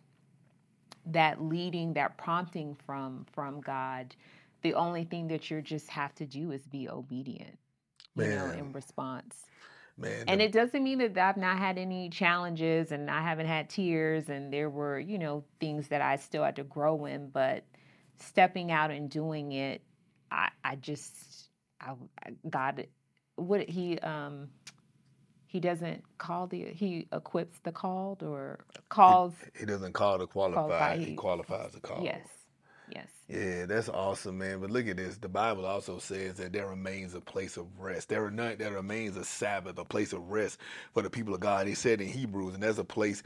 [1.08, 4.15] that leading, that prompting from from God,
[4.62, 7.58] the only thing that you just have to do is be obedient,
[8.15, 8.30] Man.
[8.30, 9.46] you know, in response.
[9.98, 13.70] Man, and it doesn't mean that I've not had any challenges and I haven't had
[13.70, 17.63] tears and there were, you know, things that I still had to grow in, but
[18.20, 19.82] stepping out and doing it,
[20.30, 21.15] I, I just,
[21.80, 21.94] I,
[22.50, 22.88] God,
[23.36, 24.50] what he, um,
[25.56, 30.28] he doesn't call the he equips the called or calls he, he doesn't call the
[30.28, 32.04] qualified he, he qualifies the call.
[32.04, 32.28] Yes.
[32.94, 33.08] Yes.
[33.30, 34.60] Yeah that's awesome man.
[34.60, 35.18] But look at this.
[35.18, 38.10] The bible also says that there remains a place of rest.
[38.10, 40.60] There, not, there remains a sabbath a place of rest
[40.94, 41.68] for the people of god.
[41.68, 43.24] He said in hebrews and there's a place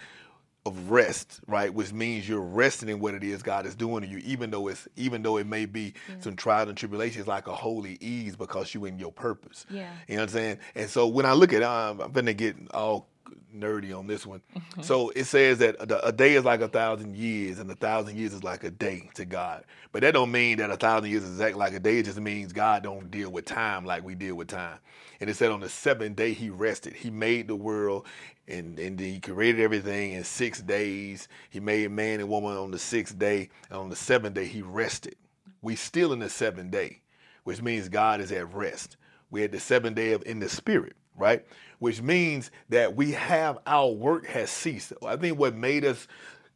[0.65, 1.73] of rest, right?
[1.73, 4.67] Which means you're resting in what it is God is doing to you, even though
[4.67, 6.15] it's even though it may be yeah.
[6.19, 9.65] some trials and tribulations, like a holy ease because you in your purpose.
[9.69, 9.91] Yeah.
[10.07, 10.57] You know what I'm saying?
[10.75, 13.07] And so when I look at um, I'm gonna get all
[13.55, 14.41] nerdy on this one.
[14.55, 14.81] Mm-hmm.
[14.89, 18.17] So it says that a, a day is like a thousand years, and a thousand
[18.17, 19.65] years is like a day to God.
[19.91, 21.99] But that don't mean that a thousand years is exactly like a day.
[21.99, 24.79] It just means God don't deal with time like we deal with time.
[25.19, 26.93] And it said on the seventh day he rested.
[26.93, 28.07] He made the world
[28.49, 31.27] and, and he created everything in six days.
[31.49, 33.49] He made man and woman on the sixth day.
[33.69, 35.15] And on the seventh day he rested.
[35.61, 37.01] We still in the seventh day,
[37.43, 38.97] which means God is at rest.
[39.29, 41.45] We had the seventh day of in the spirit, right?
[41.79, 44.93] Which means that we have our work has ceased.
[45.05, 46.07] I think what made us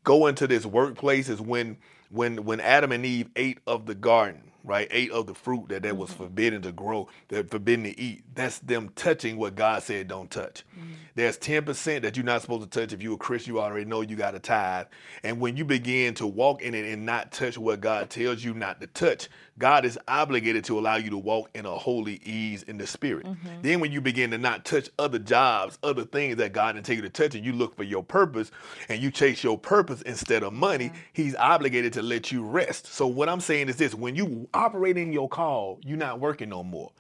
[0.04, 1.78] go into this workplace is when
[2.14, 4.88] when when Adam and Eve ate of the garden right?
[4.92, 6.24] Ate of the fruit that that was mm-hmm.
[6.24, 8.24] forbidden to grow, that forbidden to eat.
[8.34, 10.64] That's them touching what God said don't touch.
[10.78, 10.94] Mm-hmm.
[11.16, 12.94] There's 10% that you're not supposed to touch.
[12.94, 14.88] If you're a Christian, you already know you got a tithe.
[15.24, 18.54] And when you begin to walk in it and not touch what God tells you
[18.54, 22.64] not to touch, God is obligated to allow you to walk in a holy ease
[22.64, 23.26] in the spirit.
[23.26, 23.62] Mm-hmm.
[23.62, 26.96] Then when you begin to not touch other jobs, other things that God didn't tell
[26.96, 28.50] you to touch, and you look for your purpose
[28.90, 30.92] and you chase your purpose instead of money.
[31.12, 32.88] He's obligated to let you rest.
[32.88, 36.50] So what I'm saying is this: when you operate in your call, you're not working
[36.50, 36.92] no more.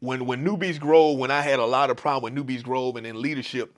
[0.00, 3.06] When when Newbies Grove, when I had a lot of problem with Newbies Grove and
[3.06, 3.76] in leadership,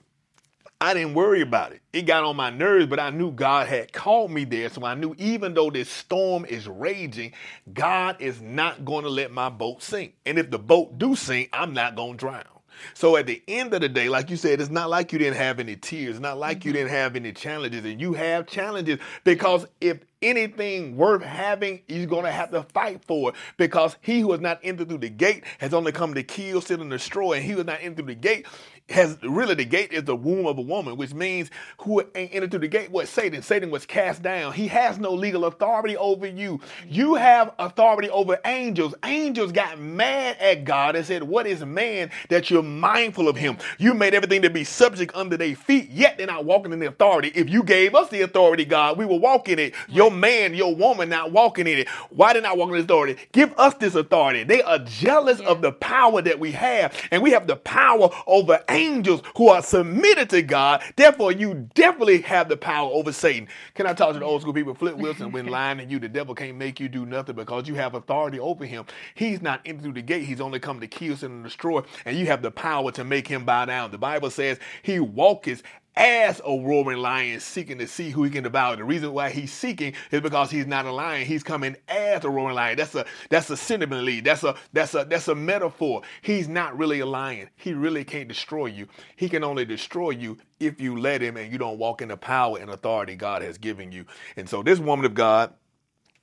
[0.83, 1.83] I didn't worry about it.
[1.93, 4.71] It got on my nerves, but I knew God had called me there.
[4.71, 7.33] So I knew even though this storm is raging,
[7.75, 10.15] God is not going to let my boat sink.
[10.25, 12.60] And if the boat do sink, I'm not going to drown.
[12.95, 15.37] So at the end of the day, like you said, it's not like you didn't
[15.37, 16.79] have any tears, it's not like you mm-hmm.
[16.79, 22.25] didn't have any challenges, and you have challenges because if anything worth having, you're going
[22.25, 25.45] to have to fight for it because he who has not entered through the gate
[25.59, 27.35] has only come to kill, steal, and destroy.
[27.35, 28.47] And he who has not entered through the gate
[28.91, 32.61] has really the gate is the womb of a woman, which means who entered through
[32.61, 33.43] the gate was Satan.
[33.43, 34.53] Satan was cast down.
[34.53, 36.61] He has no legal authority over you.
[36.89, 38.95] You have authority over angels.
[39.05, 43.59] Angels got mad at God and said, What is man that you're mindful of him?
[43.79, 46.89] You made everything to be subject under their feet, yet they're not walking in the
[46.89, 47.33] authority.
[47.35, 49.75] If you gave us the authority, God, we will walk in it.
[49.89, 51.89] Your man, your woman not walking in it.
[52.11, 53.17] Why they not walking in authority?
[53.33, 54.45] Give us this authority.
[54.45, 55.49] They are jealous yeah.
[55.49, 59.49] of the power that we have, and we have the power over angels angels who
[59.49, 60.83] are submitted to God.
[60.97, 63.49] Therefore, you definitely have the power over Satan.
[63.75, 64.75] Can I talk to the old school people?
[64.75, 67.75] Flip Wilson, when lying to you, the devil can't make you do nothing because you
[67.77, 68.85] have authority over him.
[69.15, 70.25] He's not in through the gate.
[70.25, 73.45] He's only come to kill, and destroy, and you have the power to make him
[73.45, 73.91] bow down.
[73.91, 75.63] The Bible says he walketh
[75.97, 78.77] as a roaring lion seeking to see who he can devour.
[78.77, 81.27] The reason why he's seeking is because he's not a lion.
[81.27, 82.77] He's coming as a roaring lion.
[82.79, 84.25] That's a that's a sentiment lead.
[84.25, 86.03] That's a that's a that's a metaphor.
[86.23, 87.51] He's not really a lion.
[87.57, 88.89] He really can't destroy you.
[89.17, 92.17] He can only destroy you if you let him and you don't walk in the
[92.17, 94.07] power and authority God has given you.
[94.37, 95.55] And so this woman of God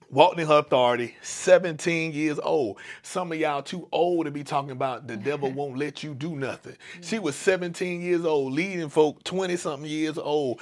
[0.10, 2.78] walked in her authority, 17 years old.
[3.02, 6.36] Some of y'all too old to be talking about the devil won't let you do
[6.36, 6.76] nothing.
[7.02, 7.22] She mm.
[7.22, 10.62] was 17 years old, leading folk 20 something years old,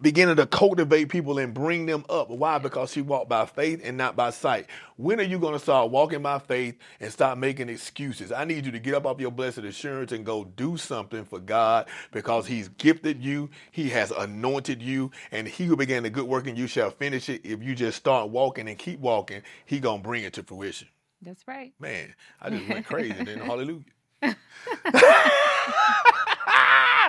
[0.00, 2.30] beginning to cultivate people and bring them up.
[2.30, 2.58] Why?
[2.58, 4.66] Because she walked by faith and not by sight.
[4.96, 8.32] When are you going to start walking by faith and stop making excuses?
[8.32, 11.38] I need you to get up off your blessed assurance and go do something for
[11.38, 16.26] God because He's gifted you, He has anointed you, and He who began the good
[16.26, 17.40] work in you shall finish it.
[17.44, 20.88] If you just start walking and keep walking, He gonna bring it to fruition.
[21.22, 21.72] That's right.
[21.80, 23.38] Man, I just went crazy then.
[23.40, 23.84] Hallelujah.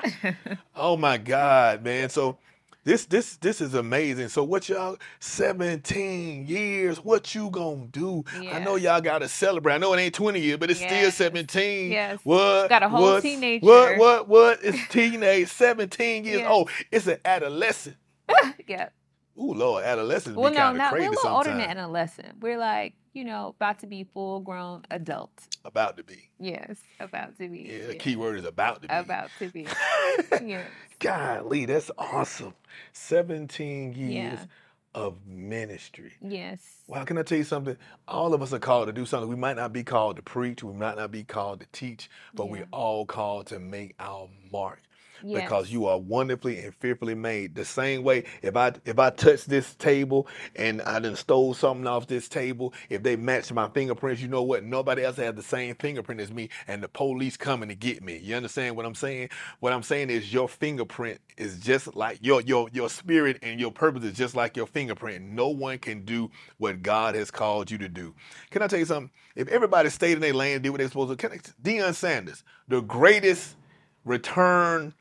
[0.75, 2.09] oh my God, man.
[2.09, 2.37] So
[2.83, 4.29] this this this is amazing.
[4.29, 8.23] So what y'all 17 years, what you gonna do?
[8.41, 8.57] Yeah.
[8.57, 9.73] I know y'all gotta celebrate.
[9.73, 11.15] I know it ain't 20 years, but it's yes.
[11.15, 11.91] still 17.
[11.91, 12.19] Yes.
[12.23, 13.65] What got a whole what, teenager.
[13.65, 14.59] What what what?
[14.63, 16.49] It's teenage, 17 years yes.
[16.49, 16.69] old.
[16.91, 17.97] It's an adolescent.
[18.67, 18.89] yeah.
[19.39, 22.39] Ooh, Lord, adolescents well, be no, not, crazy we're a little older than adolescent.
[22.41, 25.47] We're like, you know, about to be full grown adults.
[25.63, 26.29] About to be.
[26.39, 27.69] Yes, about to be.
[27.71, 28.93] Yeah, the key word is about to be.
[28.93, 29.65] About to be.
[30.45, 30.67] yes.
[30.99, 32.53] Golly, that's awesome.
[32.91, 34.45] 17 years yeah.
[34.93, 36.13] of ministry.
[36.21, 36.59] Yes.
[36.87, 37.77] Well, can I tell you something?
[38.09, 39.29] All of us are called to do something.
[39.29, 42.45] We might not be called to preach, we might not be called to teach, but
[42.45, 42.51] yeah.
[42.51, 44.81] we're all called to make our mark
[45.23, 45.41] yes.
[45.41, 47.55] because you are wonderfully and fearfully made.
[47.55, 51.87] The same way, if I if I touch this table and I done stole something
[51.87, 54.63] off this table, if they match my fingerprints, you know what?
[54.63, 58.17] Nobody else has the same fingerprint as me, and the police coming to get me.
[58.17, 59.29] You understand what I'm saying?
[59.59, 63.71] What I'm saying is your fingerprint is just like your your your spirit and your
[63.71, 65.25] purpose is just like your fingerprint.
[65.25, 68.13] No one can do what God has called you to do.
[68.51, 69.11] Can I tell you something?
[69.35, 71.29] If everybody stayed in their lane, did what they're supposed to,
[71.63, 73.55] Deion Sanders, the greatest
[74.05, 74.93] return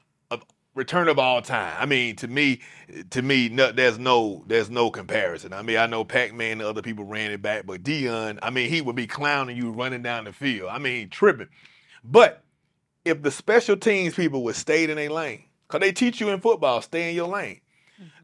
[0.79, 1.75] return of all time.
[1.79, 2.61] I mean, to me,
[3.11, 5.53] to me, no, there's no there's no comparison.
[5.53, 8.71] I mean, I know Pac-Man and other people ran it back, but Deion, I mean,
[8.71, 10.71] he would be clowning you running down the field.
[10.71, 11.49] I mean, tripping.
[12.03, 12.43] But
[13.05, 16.41] if the special teams people would stay in their lane, because they teach you in
[16.41, 17.61] football, stay in your lane.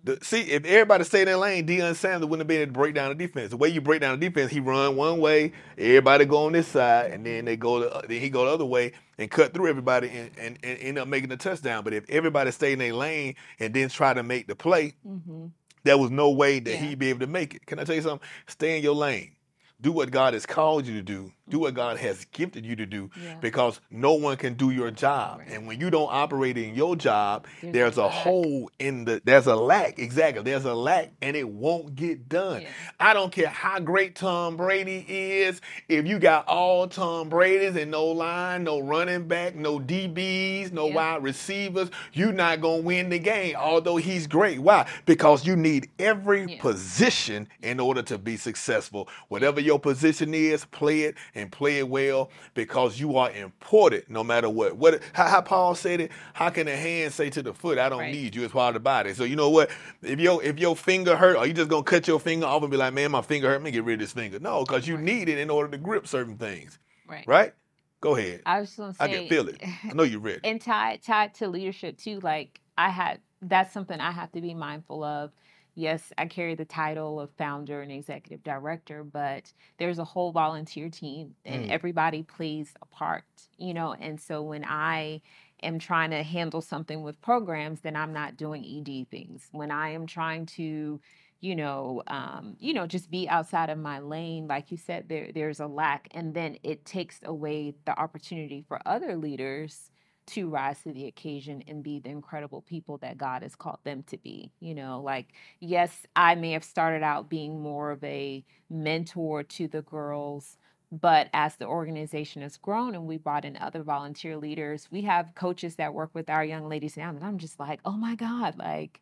[0.05, 2.79] The, see, if everybody stayed in their lane, Deion Sanders wouldn't have been able to
[2.79, 3.51] break down the defense.
[3.51, 6.69] The way you break down the defense, he run one way, everybody go on this
[6.69, 9.69] side, and then they go the, then he go the other way and cut through
[9.69, 11.85] everybody and, and, and end up making the touchdown.
[11.85, 15.47] But if everybody stayed in their lane and then try to make the play, mm-hmm.
[15.83, 16.77] there was no way that yeah.
[16.77, 17.67] he'd be able to make it.
[17.67, 18.29] Can I tell you something?
[18.47, 19.33] Stay in your lane
[19.81, 21.33] do what God has called you to do.
[21.47, 23.35] Do what God has gifted you to do yeah.
[23.35, 25.41] because no one can do your job.
[25.41, 25.51] Right.
[25.51, 29.21] And when you don't operate in your job, there's, there's a, a hole in the
[29.25, 29.99] there's a lack.
[29.99, 30.43] Exactly.
[30.43, 32.63] There's a lack and it won't get done.
[32.63, 32.69] Yeah.
[32.99, 35.61] I don't care how great Tom Brady is.
[35.87, 40.89] If you got all Tom Brady's and no line, no running back, no DBs, no
[40.89, 40.95] yeah.
[40.95, 44.61] wide receivers, you're not going to win the game although he's great.
[44.61, 44.89] Why?
[45.07, 49.09] Because you need every position in order to be successful.
[49.29, 54.25] Whatever your position is, play it and play it well because you are important no
[54.25, 54.77] matter what.
[54.77, 57.89] What how, how Paul said it, how can a hand say to the foot, I
[57.89, 58.13] don't right.
[58.13, 59.15] need you, it's part of the body.
[59.15, 59.71] So you know what?
[60.03, 62.71] If your if your finger hurt, are you just gonna cut your finger off and
[62.71, 64.39] be like, man, my finger hurt, let me get rid of this finger?
[64.39, 66.79] No, because you need it in order to grip certain things.
[67.09, 67.27] Right.
[67.27, 67.55] Right?
[68.01, 68.43] Go ahead.
[68.45, 69.63] I was just gonna say I can feel it.
[69.63, 70.41] I know you're ready.
[70.45, 74.55] And tied tied to leadership too, like I had that's something I have to be
[74.55, 75.31] mindful of
[75.75, 80.89] yes, I carry the title of founder and executive director, but there's a whole volunteer
[80.89, 81.71] team and mm.
[81.71, 83.25] everybody plays a part,
[83.59, 83.95] you know.
[83.95, 85.21] And so when I
[85.63, 89.49] am trying to handle something with programs, then I'm not doing ED things.
[89.53, 91.01] When I am trying to,
[91.41, 95.31] you know, um, you know, just be outside of my lane, like you said, there
[95.35, 99.91] there's a lack, and then it takes away the opportunity for other leaders
[100.27, 104.03] to rise to the occasion and be the incredible people that God has called them
[104.09, 104.51] to be.
[104.61, 109.69] You know, like, yes, I may have started out being more of a mentor to
[109.69, 110.57] the girls,
[110.91, 115.35] but as the organization has grown and we brought in other volunteer leaders, we have
[115.35, 117.11] coaches that work with our young ladies now.
[117.11, 119.01] And I'm just like, oh my God, like,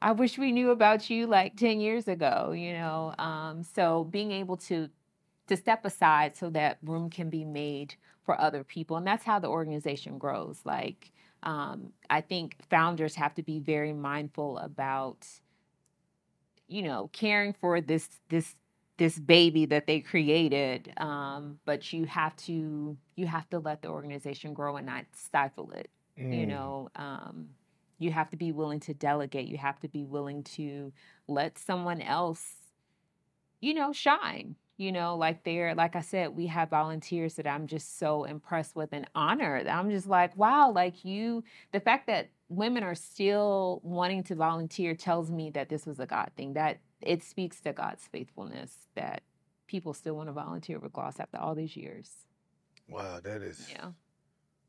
[0.00, 3.14] I wish we knew about you like 10 years ago, you know?
[3.18, 4.88] Um, so being able to
[5.48, 8.96] to step aside so that room can be made for other people.
[8.96, 10.60] And that's how the organization grows.
[10.64, 11.10] Like,
[11.42, 15.26] um, I think founders have to be very mindful about,
[16.68, 18.54] you know, caring for this, this,
[18.98, 20.92] this baby that they created.
[20.98, 25.72] Um, but you have to, you have to let the organization grow and not stifle
[25.72, 25.90] it.
[26.18, 26.38] Mm.
[26.38, 27.48] You know, um,
[27.98, 29.48] you have to be willing to delegate.
[29.48, 30.92] You have to be willing to
[31.26, 32.54] let someone else,
[33.60, 37.66] you know, shine you know like they're like i said we have volunteers that i'm
[37.66, 39.66] just so impressed with and honored.
[39.66, 44.94] I'm just like wow like you the fact that women are still wanting to volunteer
[44.94, 49.22] tells me that this was a god thing that it speaks to god's faithfulness that
[49.66, 52.10] people still want to volunteer with gloss after all these years.
[52.88, 53.92] Wow that is yeah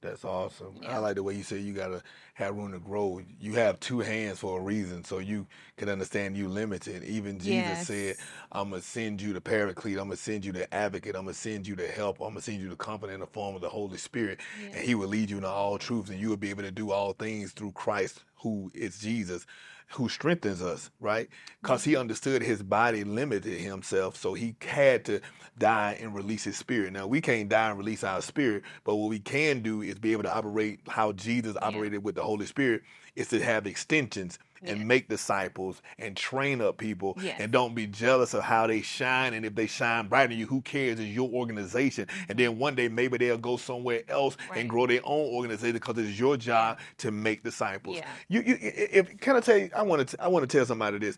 [0.04, 0.76] that's awesome.
[0.82, 0.96] Yeah.
[0.96, 2.04] I like the way you say you gotta
[2.36, 3.22] have room to grow.
[3.42, 7.04] You have two hands for a reason, so you can understand you limited.
[7.06, 7.88] Even Jesus yes.
[7.88, 8.18] said,
[8.52, 9.98] "I'm gonna send you the Paraclete.
[9.98, 11.16] I'm gonna send you the Advocate.
[11.16, 12.20] I'm gonna send you the help.
[12.22, 14.70] I'm gonna send you the Comforter in the form of the Holy Spirit, yeah.
[14.78, 16.92] and He will lead you into all truths, and you will be able to do
[16.92, 19.48] all things through Christ, who is Jesus."
[19.94, 21.30] Who strengthens us, right?
[21.62, 25.22] Because he understood his body limited himself, so he had to
[25.58, 26.94] die and release his spirit.
[26.94, 30.12] Now we can't die and release our spirit, but what we can do is be
[30.12, 32.00] able to operate how Jesus operated yeah.
[32.00, 32.82] with the Holy Spirit,
[33.16, 37.38] is to have extensions and make disciples and train up people yes.
[37.40, 40.46] and don't be jealous of how they shine and if they shine brighter than you
[40.46, 42.32] who cares it's your organization mm-hmm.
[42.32, 44.60] and then one day maybe they'll go somewhere else right.
[44.60, 48.08] and grow their own organization because it's your job to make disciples yeah.
[48.28, 50.98] you, you if can i tell you i want to i want to tell somebody
[50.98, 51.18] this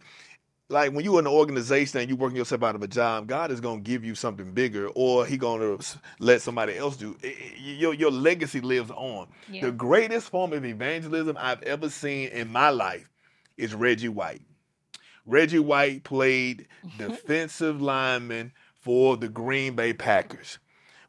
[0.69, 3.51] like when you're in an organization and you're working yourself out of a job, God
[3.51, 7.15] is going to give you something bigger, or He going to let somebody else do.
[7.57, 9.27] Your your legacy lives on.
[9.49, 9.65] Yeah.
[9.65, 13.09] The greatest form of evangelism I've ever seen in my life
[13.57, 14.41] is Reggie White.
[15.25, 20.59] Reggie White played defensive lineman for the Green Bay Packers.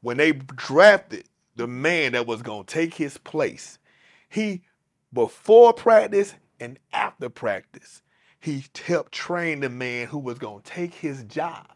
[0.01, 1.25] When they drafted
[1.57, 3.79] the man that was going to take his place,
[4.29, 4.63] he,
[5.13, 8.03] before practice and after practice,
[8.40, 11.75] he helped train the man who was going to take his job.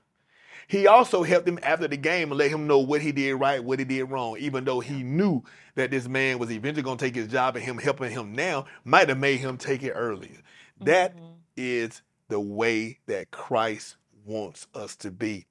[0.71, 3.63] He also helped him after the game and let him know what he did right,
[3.63, 5.43] what he did wrong, even though he knew
[5.75, 8.67] that this man was eventually going to take his job and him helping him now
[8.85, 10.39] might have made him take it earlier.
[10.81, 11.33] That mm-hmm.
[11.57, 15.47] is the way that Christ wants us to be.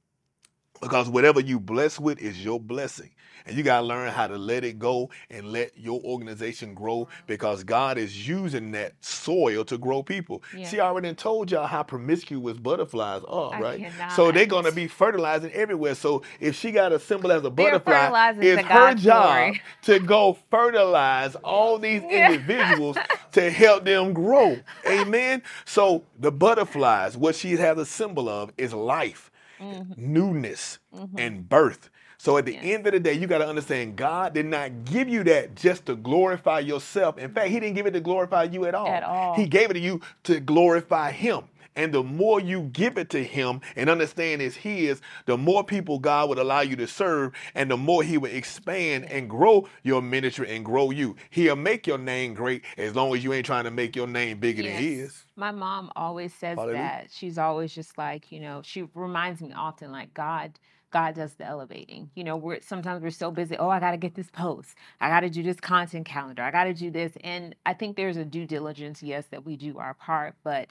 [0.81, 3.11] Because whatever you bless with is your blessing.
[3.45, 7.07] And you got to learn how to let it go and let your organization grow
[7.27, 10.43] because God is using that soil to grow people.
[10.55, 10.67] Yeah.
[10.69, 13.79] See, I already told y'all how promiscuous butterflies are, I right?
[13.81, 14.11] cannot.
[14.13, 15.95] So they're going to be fertilizing everywhere.
[15.95, 18.09] So if she got a symbol as a They're butterfly,
[18.41, 22.31] it's her job to go fertilize all these Yeah.
[22.31, 22.97] individuals
[23.33, 24.57] to help them grow.
[24.87, 25.41] Amen.
[25.65, 29.28] So the butterflies, what she has a symbol of is life,
[29.61, 30.13] Mm-hmm.
[30.13, 31.17] newness, mm-hmm.
[31.19, 31.89] and birth.
[32.17, 32.63] So at the Yes.
[32.65, 35.85] end of the day, you got to understand God did not give you that just
[35.85, 37.17] to glorify yourself.
[37.17, 38.87] In fact, He didn't give it to glorify you at all.
[38.87, 39.35] At all.
[39.35, 41.43] He gave it to you to glorify Him.
[41.79, 45.97] And the more you give it to Him and understand it's His, the more people
[45.97, 50.01] God would allow you to serve, and the more He will expand and grow your
[50.01, 51.15] ministry and grow you.
[51.29, 54.39] He'll make your name great as long as you ain't trying to make your name
[54.39, 55.23] bigger than His.
[55.37, 56.79] My mom always says Hallelujah.
[56.79, 57.11] that.
[57.13, 60.59] She's always just like, you know, she reminds me often like God
[60.91, 62.09] God does the elevating.
[62.15, 64.75] You know, we're sometimes we're so busy, oh, I got to get this post.
[64.99, 66.41] I got to do this content calendar.
[66.41, 67.13] I got to do this.
[67.23, 70.67] And I think there's a due diligence, yes, that we do our part, but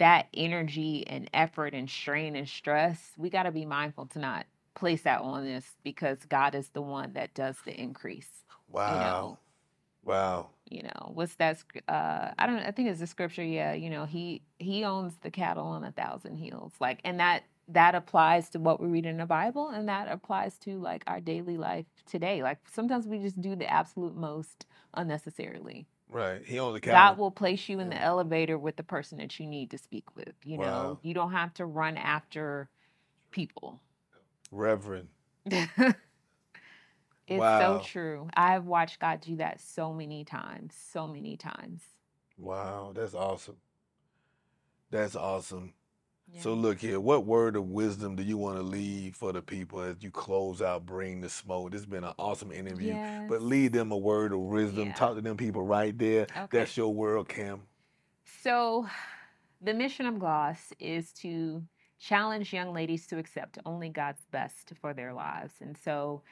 [0.00, 4.46] that energy and effort and strain and stress, we got to be mindful to not
[4.74, 8.44] place that on us because God is the one that does the increase.
[8.68, 9.38] Wow.
[10.04, 10.48] Wow.
[10.70, 14.04] you know what's that uh i don't i think it's the scripture yeah you know
[14.04, 18.58] he he owns the cattle on a thousand hills like and that that applies to
[18.58, 22.42] what we read in the bible and that applies to like our daily life today
[22.42, 26.42] like sometimes we just do the absolute most unnecessarily Right.
[26.44, 27.18] He owns the god cattle.
[27.18, 30.34] will place you in the elevator with the person that you need to speak with
[30.44, 32.70] you know you don't have to run after
[33.32, 33.80] people
[34.52, 35.08] Reverend.
[35.46, 35.98] it's
[37.28, 37.50] Wow.
[37.50, 41.82] so true i've watched god do that so many times so many times
[42.38, 42.92] Wow.
[42.94, 43.56] That's awesome.
[44.90, 45.74] That's awesome.
[46.32, 46.42] Yeah.
[46.42, 49.80] So look here, what word of wisdom do you want to leave for the people
[49.80, 51.72] as you close out Bring the Smoke?
[51.72, 52.92] This has been an awesome interview.
[53.28, 53.42] But Yes.
[53.42, 54.88] leave them a word of wisdom.
[54.88, 54.94] Yeah.
[54.94, 56.22] Talk to them people right there.
[56.36, 56.58] Okay.
[56.58, 57.62] That's your world, Cam.
[58.42, 58.86] So,
[59.60, 61.62] the mission of Gloss is to
[61.98, 65.54] challenge young ladies to accept only God's best for their lives.
[65.60, 66.22] And so,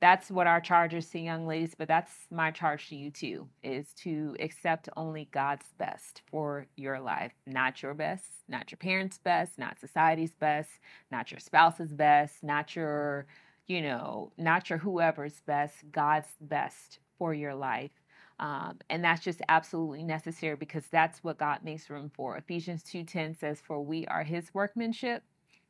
[0.00, 3.48] that's what our charge is to young ladies, but that's my charge to you too
[3.62, 9.18] is to accept only God's best for your life, not your best, not your parents'
[9.18, 10.70] best, not society's best,
[11.10, 13.26] not your spouse's best, not your,
[13.66, 17.92] you know, not your whoever's best, God's best for your life.
[18.40, 22.36] Um, and that's just absolutely necessary because that's what God makes room for.
[22.36, 25.22] Ephesians 2:10 says, "For we are His workmanship,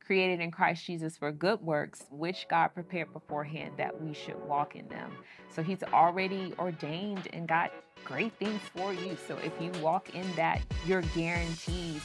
[0.05, 4.77] created in Christ Jesus for good works, which God prepared beforehand that we should walk
[4.77, 5.11] in them."
[5.51, 7.73] So He's already ordained and got
[8.05, 9.17] great things for you.
[9.27, 12.01] So if you walk in that, you're guaranteed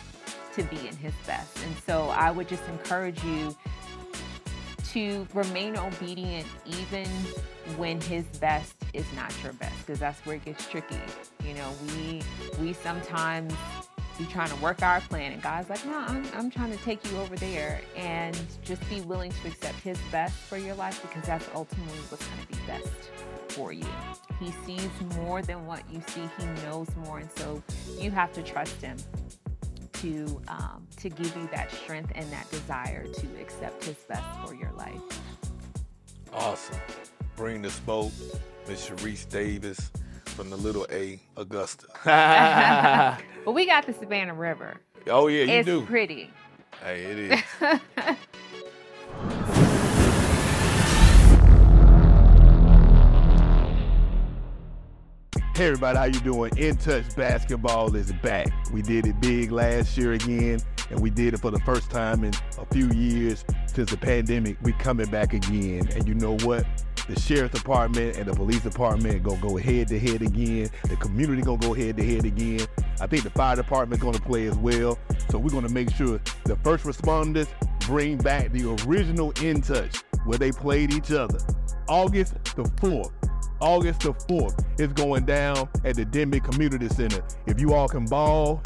[0.53, 1.63] to be in His best.
[1.63, 3.55] And so I would just encourage you
[4.93, 7.05] to remain obedient even
[7.77, 10.99] when his best is not your best because that's where it gets tricky
[11.45, 12.21] you know we
[12.59, 13.53] we sometimes
[14.19, 15.31] be trying to work our plan.
[15.31, 19.01] And god's like no i'm, I'm trying to take you over there and just be
[19.01, 22.59] willing to accept his best for your life because that's ultimately what's going to be
[22.67, 23.09] best
[23.49, 23.85] for you.
[24.39, 26.21] He sees more than what you see.
[26.37, 27.19] He knows more.
[27.19, 27.61] And so
[27.99, 28.97] you have to trust him
[29.93, 34.53] to um, to give you that strength and that desire to accept his best for
[34.53, 35.01] your life.
[36.33, 36.77] Awesome.
[37.35, 38.11] Bring the Smoke,
[38.67, 39.91] Miss Cherise Davis
[40.39, 41.85] from the Little A, Augusta.
[43.43, 45.85] but we got the savannah river oh, yeah, you it's do.
[45.85, 46.31] pretty
[46.81, 47.43] Hey, it is.
[55.55, 56.55] Hey everybody, how you doing?
[56.55, 58.47] In Touch Basketball is back.
[58.71, 62.23] We did it big last year again, and we did it for the first time
[62.23, 64.55] in a few years since the pandemic.
[64.61, 66.65] We coming back again, and you know what?
[67.09, 70.69] The sheriff department and the police department gonna go head to head again.
[70.83, 72.67] The community gonna go head to head again.
[73.01, 74.99] I think the fire department gonna play as well.
[75.31, 77.47] So we're gonna make sure the first responders
[77.87, 81.39] bring back the original In Touch where they played each other.
[81.87, 83.11] August the 4th.
[83.59, 87.23] August the 4th is going down at the Denbigh Community Center.
[87.47, 88.61] If you all can ball,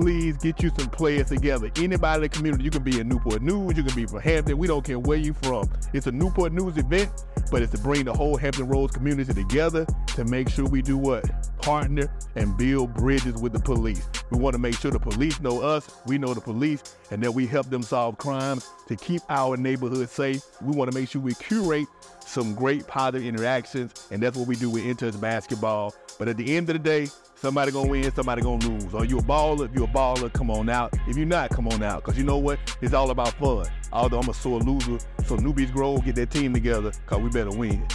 [0.00, 1.68] please get you some players together.
[1.76, 4.56] Anybody in the community, you can be in Newport News, you can be from Hampton,
[4.56, 5.68] we don't care where you from.
[5.92, 7.10] It's a Newport News event,
[7.50, 9.84] but it's to bring the whole Hampton Roads community together
[10.14, 11.24] to make sure we do what?
[11.60, 14.08] Partner and build bridges with the police.
[14.30, 17.32] We want to make sure the police know us, we know the police, and that
[17.32, 20.44] we help them solve crimes to keep our neighborhood safe.
[20.62, 21.88] We want to make sure we curate
[22.20, 25.92] some great positive interactions, and that's what we do with In Touch Basketball.
[26.20, 27.08] But at the end of the day,
[27.40, 28.92] Somebody gonna win, somebody gonna lose.
[28.94, 29.66] Are you a baller?
[29.66, 30.92] If you're a baller, come on out.
[31.06, 32.02] If you're not, come on out.
[32.02, 32.58] Cause you know what?
[32.80, 33.64] It's all about fun.
[33.92, 37.50] Although I'm a sore loser, so Newbies grow, get that team together, cause we better
[37.50, 37.86] win.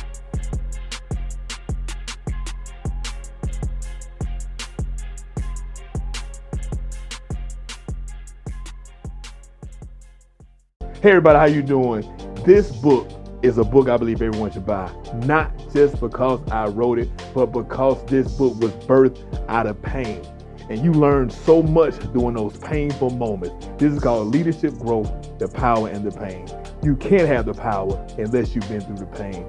[11.01, 12.09] Hey everybody, how you doing?
[12.45, 13.11] This book
[13.43, 14.89] is a book I believe everyone should buy.
[15.25, 20.25] Not just because I wrote it, but because this book was birthed out of pain.
[20.69, 23.67] And you learn so much during those painful moments.
[23.77, 26.47] This is called Leadership Growth, the Power and the Pain.
[26.81, 29.45] You can't have the power unless you've been through the pain.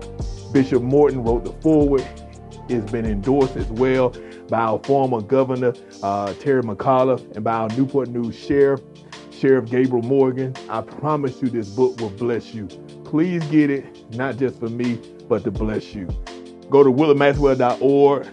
[0.52, 2.04] Bishop Morton wrote the foreword.
[2.68, 4.12] It's been endorsed as well
[4.48, 5.72] by our former governor,
[6.02, 8.80] uh, Terry McAuliffe, and by our Newport News sheriff,
[9.30, 10.54] Sheriff Gabriel Morgan.
[10.68, 12.68] I promise you this book will bless you.
[13.14, 14.98] Please get it, not just for me,
[15.28, 16.08] but to bless you.
[16.68, 18.26] Go to willardmaxwell.org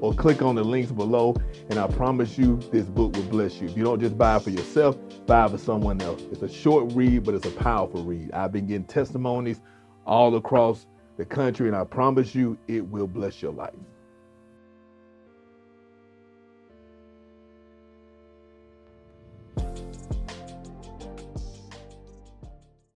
[0.00, 1.34] or click on the links below,
[1.68, 3.66] and I promise you this book will bless you.
[3.66, 6.22] If you don't just buy it for yourself, buy it for someone else.
[6.30, 8.30] It's a short read, but it's a powerful read.
[8.30, 9.60] I've been getting testimonies
[10.06, 13.74] all across the country, and I promise you it will bless your life.